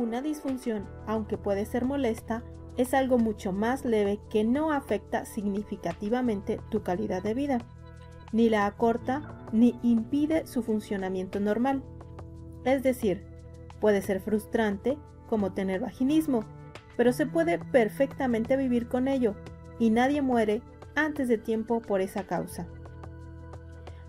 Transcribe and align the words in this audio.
una 0.00 0.22
disfunción, 0.22 0.88
aunque 1.06 1.36
puede 1.36 1.66
ser 1.66 1.84
molesta, 1.84 2.42
es 2.76 2.94
algo 2.94 3.18
mucho 3.18 3.52
más 3.52 3.84
leve 3.84 4.18
que 4.30 4.44
no 4.44 4.72
afecta 4.72 5.24
significativamente 5.24 6.60
tu 6.70 6.82
calidad 6.82 7.22
de 7.22 7.34
vida, 7.34 7.58
ni 8.32 8.48
la 8.48 8.66
acorta 8.66 9.46
ni 9.52 9.78
impide 9.82 10.46
su 10.46 10.62
funcionamiento 10.62 11.40
normal. 11.40 11.82
Es 12.64 12.82
decir, 12.82 13.24
puede 13.80 14.02
ser 14.02 14.20
frustrante, 14.20 14.98
como 15.28 15.52
tener 15.52 15.80
vaginismo, 15.80 16.44
pero 16.96 17.12
se 17.12 17.26
puede 17.26 17.58
perfectamente 17.58 18.56
vivir 18.56 18.88
con 18.88 19.08
ello 19.08 19.34
y 19.78 19.90
nadie 19.90 20.22
muere 20.22 20.62
antes 20.94 21.28
de 21.28 21.38
tiempo 21.38 21.80
por 21.80 22.00
esa 22.00 22.26
causa. 22.26 22.66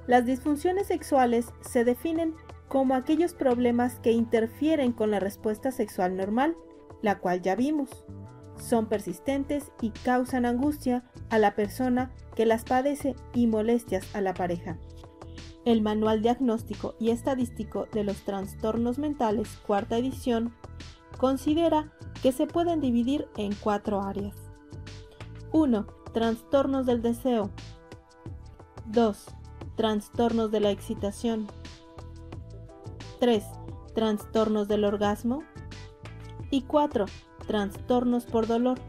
Las 0.07 0.25
disfunciones 0.25 0.87
sexuales 0.87 1.53
se 1.61 1.83
definen 1.83 2.33
como 2.71 2.95
aquellos 2.95 3.33
problemas 3.33 3.99
que 3.99 4.13
interfieren 4.13 4.93
con 4.93 5.11
la 5.11 5.19
respuesta 5.19 5.71
sexual 5.71 6.15
normal, 6.15 6.55
la 7.01 7.19
cual 7.19 7.41
ya 7.41 7.53
vimos. 7.53 8.05
Son 8.55 8.85
persistentes 8.85 9.73
y 9.81 9.89
causan 9.89 10.45
angustia 10.45 11.03
a 11.29 11.37
la 11.37 11.53
persona 11.53 12.13
que 12.33 12.45
las 12.45 12.63
padece 12.63 13.13
y 13.33 13.47
molestias 13.47 14.15
a 14.15 14.21
la 14.21 14.33
pareja. 14.33 14.77
El 15.65 15.81
Manual 15.81 16.21
Diagnóstico 16.21 16.95
y 16.97 17.09
Estadístico 17.09 17.87
de 17.91 18.05
los 18.05 18.23
Trastornos 18.23 18.99
Mentales, 18.99 19.49
cuarta 19.67 19.97
edición, 19.97 20.55
considera 21.17 21.91
que 22.23 22.31
se 22.31 22.47
pueden 22.47 22.79
dividir 22.79 23.27
en 23.35 23.53
cuatro 23.53 24.01
áreas. 24.01 24.37
1. 25.51 25.87
Trastornos 26.13 26.85
del 26.85 27.01
deseo. 27.01 27.49
2. 28.85 29.25
Trastornos 29.75 30.51
de 30.51 30.61
la 30.61 30.71
excitación. 30.71 31.47
3. 33.21 33.45
Trastornos 33.93 34.67
del 34.67 34.83
orgasmo. 34.83 35.43
Y 36.49 36.63
4. 36.63 37.05
Trastornos 37.45 38.25
por 38.25 38.47
dolor. 38.47 38.79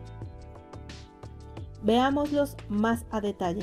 Veámoslos 1.82 2.56
más 2.70 3.04
a 3.10 3.20
detalle. 3.20 3.62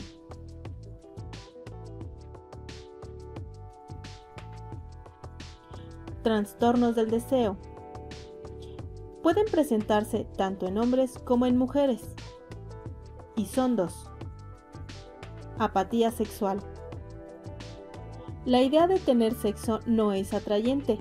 Trastornos 6.22 6.96
del 6.96 7.10
deseo. 7.10 7.58
Pueden 9.24 9.46
presentarse 9.48 10.28
tanto 10.38 10.68
en 10.68 10.78
hombres 10.78 11.18
como 11.18 11.48
en 11.48 11.58
mujeres. 11.58 12.14
Y 13.36 13.48
son 13.48 13.76
dos. 13.76 14.12
Apatía 15.58 16.12
sexual. 16.12 16.60
La 18.46 18.62
idea 18.62 18.88
de 18.88 19.00
tener 19.00 19.36
sexo 19.36 19.82
no 19.86 20.14
es 20.14 20.34
atrayente. 20.34 21.00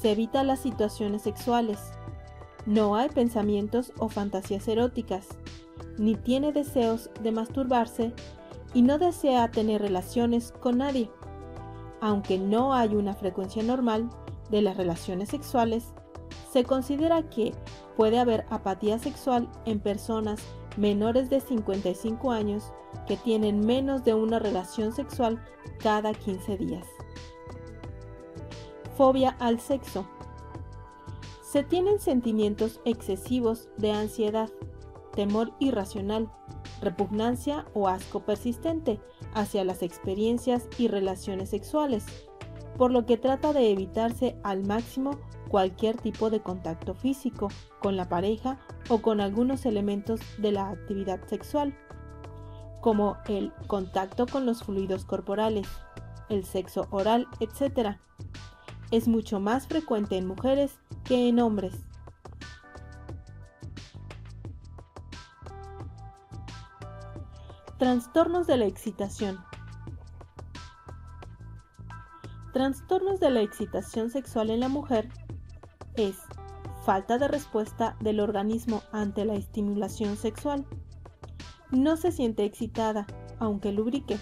Se 0.00 0.12
evita 0.12 0.44
las 0.44 0.60
situaciones 0.60 1.22
sexuales. 1.22 1.78
No 2.66 2.96
hay 2.96 3.08
pensamientos 3.08 3.92
o 3.98 4.08
fantasías 4.08 4.68
eróticas. 4.68 5.26
Ni 5.98 6.16
tiene 6.16 6.52
deseos 6.52 7.10
de 7.22 7.32
masturbarse 7.32 8.12
y 8.74 8.82
no 8.82 8.98
desea 8.98 9.50
tener 9.50 9.80
relaciones 9.80 10.52
con 10.52 10.78
nadie. 10.78 11.10
Aunque 12.02 12.38
no 12.38 12.74
hay 12.74 12.94
una 12.94 13.14
frecuencia 13.14 13.62
normal 13.62 14.10
de 14.50 14.60
las 14.60 14.76
relaciones 14.76 15.30
sexuales, 15.30 15.94
se 16.52 16.64
considera 16.64 17.22
que 17.30 17.54
puede 17.96 18.18
haber 18.18 18.44
apatía 18.50 18.98
sexual 18.98 19.48
en 19.64 19.80
personas 19.80 20.42
menores 20.76 21.30
de 21.30 21.40
55 21.40 22.30
años 22.30 22.72
que 23.06 23.16
tienen 23.16 23.60
menos 23.60 24.04
de 24.04 24.14
una 24.14 24.38
relación 24.38 24.92
sexual 24.92 25.42
cada 25.78 26.12
15 26.14 26.56
días. 26.56 26.86
Fobia 28.96 29.36
al 29.40 29.60
sexo. 29.60 30.06
Se 31.42 31.62
tienen 31.62 32.00
sentimientos 32.00 32.80
excesivos 32.84 33.68
de 33.76 33.92
ansiedad, 33.92 34.50
temor 35.12 35.52
irracional, 35.58 36.30
repugnancia 36.80 37.66
o 37.74 37.88
asco 37.88 38.20
persistente 38.20 39.00
hacia 39.34 39.64
las 39.64 39.82
experiencias 39.82 40.68
y 40.78 40.88
relaciones 40.88 41.50
sexuales, 41.50 42.04
por 42.76 42.90
lo 42.90 43.06
que 43.06 43.16
trata 43.16 43.52
de 43.52 43.70
evitarse 43.70 44.36
al 44.42 44.66
máximo 44.66 45.18
cualquier 45.48 45.96
tipo 45.96 46.30
de 46.30 46.40
contacto 46.40 46.94
físico 46.94 47.48
con 47.80 47.96
la 47.96 48.08
pareja 48.08 48.58
o 48.88 49.00
con 49.00 49.20
algunos 49.20 49.66
elementos 49.66 50.20
de 50.38 50.52
la 50.52 50.70
actividad 50.70 51.26
sexual, 51.26 51.76
como 52.80 53.16
el 53.26 53.52
contacto 53.66 54.26
con 54.26 54.46
los 54.46 54.62
fluidos 54.62 55.04
corporales, 55.04 55.68
el 56.28 56.44
sexo 56.44 56.86
oral, 56.90 57.26
etc. 57.40 57.96
Es 58.90 59.08
mucho 59.08 59.40
más 59.40 59.66
frecuente 59.66 60.16
en 60.16 60.26
mujeres 60.26 60.78
que 61.04 61.28
en 61.28 61.40
hombres. 61.40 61.74
Trastornos 67.78 68.46
de 68.46 68.56
la 68.56 68.64
excitación. 68.64 69.38
Trastornos 72.54 73.20
de 73.20 73.28
la 73.28 73.42
excitación 73.42 74.08
sexual 74.08 74.48
en 74.48 74.60
la 74.60 74.68
mujer 74.68 75.10
es 75.96 76.16
falta 76.84 77.18
de 77.18 77.28
respuesta 77.28 77.96
del 78.00 78.20
organismo 78.20 78.82
ante 78.92 79.24
la 79.24 79.34
estimulación 79.34 80.16
sexual. 80.16 80.64
No 81.70 81.96
se 81.96 82.12
siente 82.12 82.44
excitada, 82.44 83.06
aunque 83.40 83.72
lubrique. 83.72 84.18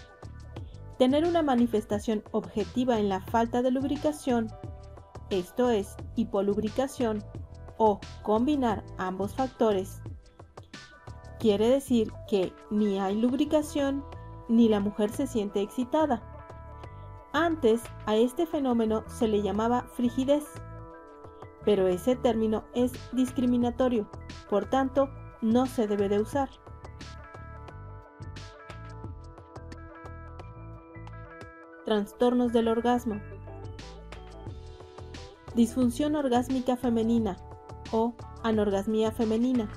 Tener 0.98 1.24
una 1.24 1.42
manifestación 1.42 2.22
objetiva 2.30 2.98
en 2.98 3.08
la 3.08 3.20
falta 3.20 3.60
de 3.62 3.70
lubricación, 3.70 4.48
esto 5.30 5.70
es, 5.70 5.96
hipolubricación, 6.16 7.22
o 7.76 8.00
combinar 8.22 8.84
ambos 8.98 9.34
factores. 9.34 10.00
Quiere 11.38 11.68
decir 11.68 12.12
que 12.28 12.52
ni 12.70 12.98
hay 12.98 13.20
lubricación 13.20 14.04
ni 14.48 14.68
la 14.68 14.80
mujer 14.80 15.10
se 15.10 15.26
siente 15.26 15.60
excitada. 15.60 16.22
Antes 17.32 17.82
a 18.06 18.16
este 18.16 18.46
fenómeno 18.46 19.04
se 19.08 19.26
le 19.28 19.42
llamaba 19.42 19.86
frigidez 19.94 20.44
pero 21.64 21.88
ese 21.88 22.16
término 22.16 22.64
es 22.74 22.92
discriminatorio, 23.12 24.08
por 24.50 24.66
tanto, 24.66 25.08
no 25.40 25.66
se 25.66 25.86
debe 25.86 26.08
de 26.08 26.20
usar. 26.20 26.48
Trastornos 31.84 32.52
del 32.52 32.68
orgasmo. 32.68 33.20
Disfunción 35.54 36.16
orgásmica 36.16 36.76
femenina 36.76 37.36
o 37.92 38.14
anorgasmía 38.42 39.12
femenina. 39.12 39.68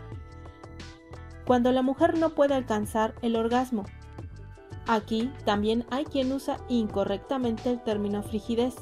Cuando 1.46 1.72
la 1.72 1.82
mujer 1.82 2.18
no 2.18 2.30
puede 2.30 2.56
alcanzar 2.56 3.14
el 3.22 3.36
orgasmo. 3.36 3.84
Aquí 4.88 5.32
también 5.46 5.86
hay 5.92 6.06
quien 6.06 6.32
usa 6.32 6.58
incorrectamente 6.70 7.70
el 7.70 7.84
término 7.84 8.24
frigidez, 8.24 8.76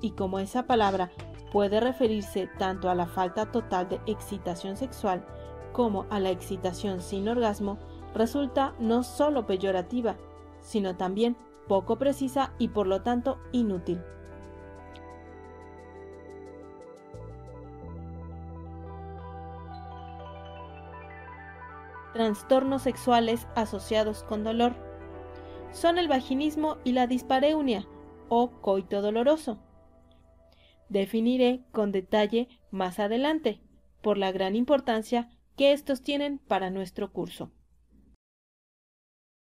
y 0.00 0.12
como 0.12 0.38
esa 0.38 0.66
palabra 0.66 1.10
puede 1.54 1.78
referirse 1.78 2.48
tanto 2.58 2.90
a 2.90 2.96
la 2.96 3.06
falta 3.06 3.52
total 3.52 3.88
de 3.88 4.00
excitación 4.06 4.76
sexual 4.76 5.24
como 5.72 6.04
a 6.10 6.18
la 6.18 6.30
excitación 6.30 7.00
sin 7.00 7.28
orgasmo, 7.28 7.78
resulta 8.12 8.74
no 8.80 9.04
solo 9.04 9.46
peyorativa, 9.46 10.16
sino 10.58 10.96
también 10.96 11.36
poco 11.68 11.96
precisa 11.96 12.52
y 12.58 12.70
por 12.70 12.88
lo 12.88 13.02
tanto 13.02 13.38
inútil. 13.52 14.02
Trastornos 22.14 22.82
sexuales 22.82 23.46
asociados 23.54 24.24
con 24.24 24.42
dolor 24.42 24.72
son 25.70 25.98
el 25.98 26.08
vaginismo 26.08 26.78
y 26.82 26.94
la 26.94 27.06
dispareunia 27.06 27.86
o 28.28 28.50
coito 28.60 29.02
doloroso 29.02 29.58
definiré 30.94 31.64
con 31.72 31.90
detalle 31.92 32.48
más 32.70 32.98
adelante, 33.00 33.60
por 34.00 34.16
la 34.16 34.32
gran 34.32 34.54
importancia 34.54 35.28
que 35.56 35.72
estos 35.72 36.02
tienen 36.02 36.38
para 36.38 36.70
nuestro 36.70 37.12
curso. 37.12 37.50